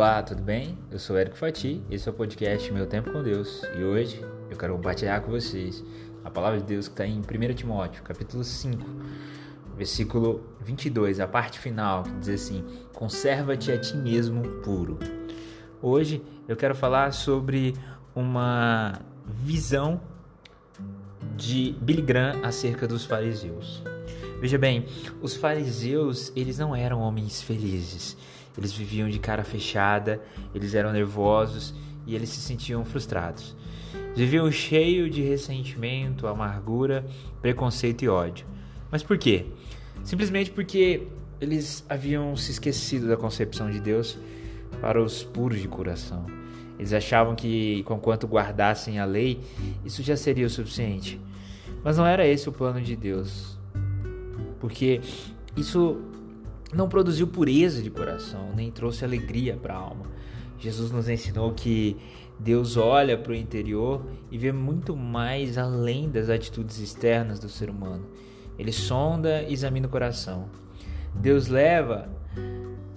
[0.00, 0.78] Olá, tudo bem?
[0.90, 4.56] Eu sou Érico Fati, esse é o podcast Meu Tempo com Deus e hoje eu
[4.56, 5.84] quero compartilhar com vocês
[6.24, 8.82] a palavra de Deus que está em 1 Timóteo, capítulo 5,
[9.76, 14.98] versículo 22, a parte final, que diz assim: Conserva-te a ti mesmo puro.
[15.82, 17.74] Hoje eu quero falar sobre
[18.14, 20.00] uma visão
[21.36, 23.82] de Billy Graham acerca dos fariseus.
[24.40, 24.86] Veja bem,
[25.20, 28.16] os fariseus, eles não eram homens felizes.
[28.56, 30.20] Eles viviam de cara fechada,
[30.54, 31.74] eles eram nervosos
[32.06, 33.56] e eles se sentiam frustrados.
[34.14, 37.06] Viviam cheio de ressentimento, amargura,
[37.40, 38.46] preconceito e ódio.
[38.90, 39.46] Mas por quê?
[40.02, 41.06] Simplesmente porque
[41.40, 44.18] eles haviam se esquecido da concepção de Deus
[44.80, 46.26] para os puros de coração.
[46.78, 49.40] Eles achavam que, conquanto guardassem a lei,
[49.84, 51.20] isso já seria o suficiente.
[51.84, 53.58] Mas não era esse o plano de Deus.
[54.58, 55.00] Porque
[55.56, 56.00] isso
[56.74, 60.06] não produziu pureza de coração, nem trouxe alegria para a alma.
[60.58, 61.96] Jesus nos ensinou que
[62.38, 67.70] Deus olha para o interior e vê muito mais além das atitudes externas do ser
[67.70, 68.06] humano.
[68.58, 70.48] Ele sonda e examina o coração.
[71.14, 72.08] Deus leva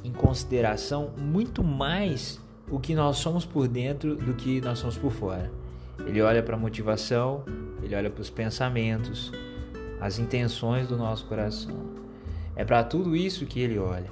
[0.04, 5.12] em consideração muito mais o que nós somos por dentro do que nós somos por
[5.12, 5.52] fora.
[6.06, 7.44] Ele olha para a motivação,
[7.82, 9.32] ele olha para os pensamentos,
[10.00, 12.03] as intenções do nosso coração.
[12.56, 14.10] É para tudo isso que ele olha.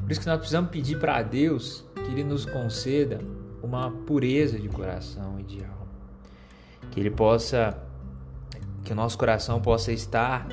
[0.00, 3.20] Por isso que nós precisamos pedir para Deus que ele nos conceda
[3.62, 5.86] uma pureza de coração e de alma.
[6.90, 7.76] Que ele possa
[8.84, 10.46] que o nosso coração possa estar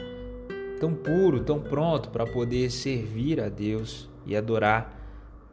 [0.80, 5.00] tão puro, tão pronto para poder servir a Deus e adorar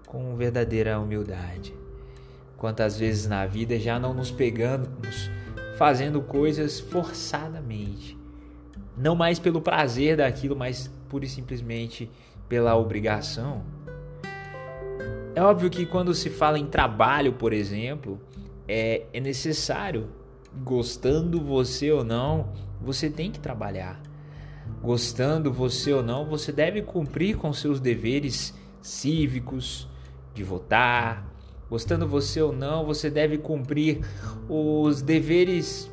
[0.07, 1.75] com verdadeira humildade.
[2.57, 5.31] Quantas vezes na vida já não nos pegamos
[5.77, 8.19] fazendo coisas forçadamente,
[8.97, 12.11] não mais pelo prazer daquilo, mas pura e simplesmente
[12.49, 13.63] pela obrigação.
[15.35, 18.21] É óbvio que quando se fala em trabalho, por exemplo,
[18.67, 20.09] é, é necessário,
[20.65, 24.01] gostando você ou não, você tem que trabalhar.
[24.83, 29.89] Gostando você ou não, você deve cumprir com seus deveres cívicos,
[30.35, 31.29] de votar.
[31.69, 34.01] Gostando você ou não, você deve cumprir
[34.49, 35.91] os deveres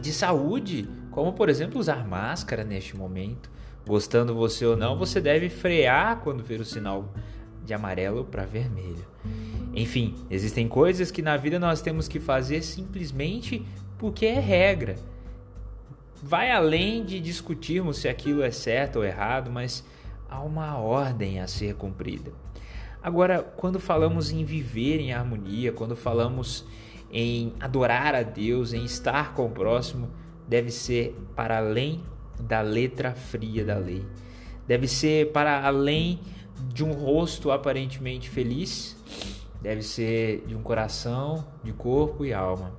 [0.00, 3.50] de saúde, como por exemplo usar máscara neste momento.
[3.86, 7.12] Gostando você ou não, você deve frear quando ver o sinal
[7.64, 9.06] de amarelo para vermelho.
[9.74, 13.64] Enfim, existem coisas que na vida nós temos que fazer simplesmente
[13.98, 14.96] porque é regra.
[16.22, 19.84] Vai além de discutirmos se aquilo é certo ou errado, mas
[20.28, 22.32] há uma ordem a ser cumprida.
[23.02, 26.66] Agora, quando falamos em viver em harmonia, quando falamos
[27.10, 30.10] em adorar a Deus, em estar com o próximo,
[30.46, 32.02] deve ser para além
[32.38, 34.04] da letra fria da lei.
[34.66, 36.20] Deve ser para além
[36.72, 38.96] de um rosto aparentemente feliz,
[39.60, 42.72] deve ser de um coração, de corpo e alma.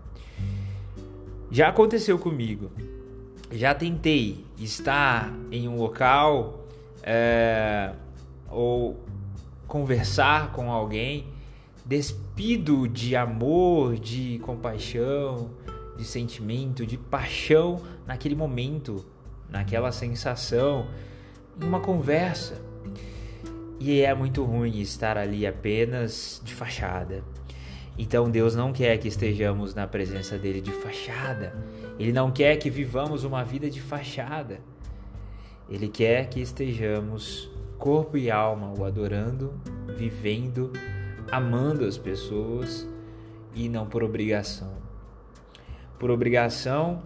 [1.52, 2.72] Já aconteceu comigo.
[3.52, 6.66] Já tentei estar em um local
[7.04, 7.94] é,
[8.50, 8.98] ou
[9.68, 11.28] conversar com alguém
[11.86, 15.50] despido de amor, de compaixão,
[15.98, 19.06] de sentimento, de paixão naquele momento,
[19.52, 20.88] naquela sensação,
[21.62, 22.60] em uma conversa.
[23.80, 27.24] E é muito ruim estar ali apenas de fachada.
[27.98, 31.54] Então Deus não quer que estejamos na presença dele de fachada.
[32.00, 34.60] Ele não quer que vivamos uma vida de fachada.
[35.70, 39.54] Ele quer que estejamos corpo e alma o adorando,
[39.96, 40.72] vivendo,
[41.32, 42.88] amando as pessoas
[43.54, 44.74] e não por obrigação.
[45.98, 47.02] Por obrigação,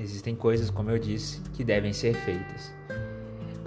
[0.00, 2.72] existem coisas, como eu disse, que devem ser feitas.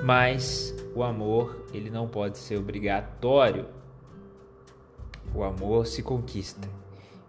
[0.04, 3.68] Mas o amor, ele não pode ser obrigatório.
[5.34, 6.68] O amor se conquista.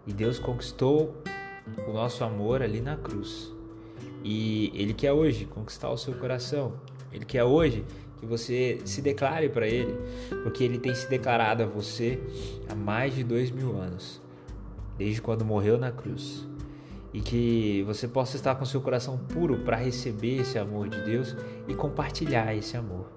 [0.05, 1.15] E Deus conquistou
[1.87, 3.53] o nosso amor ali na cruz.
[4.23, 6.73] E ele quer hoje conquistar o seu coração.
[7.11, 7.85] Ele quer hoje
[8.17, 9.95] que você se declare para ele,
[10.43, 12.19] porque ele tem se declarado a você
[12.67, 14.21] há mais de dois mil anos,
[14.97, 16.45] desde quando morreu na cruz
[17.15, 21.33] e que você possa estar com seu coração puro para receber esse amor de Deus
[21.65, 23.09] e compartilhar esse amor.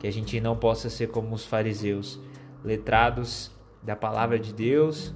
[0.00, 2.18] Que a gente não possa ser como os fariseus,
[2.64, 5.14] letrados da palavra de Deus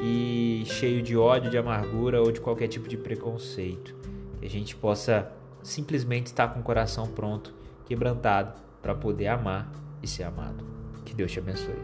[0.00, 3.96] e cheio de ódio, de amargura ou de qualquer tipo de preconceito.
[4.38, 7.52] Que a gente possa simplesmente estar com o coração pronto,
[7.84, 9.68] quebrantado, para poder amar
[10.00, 10.64] e ser amado.
[11.04, 11.74] Que Deus te abençoe.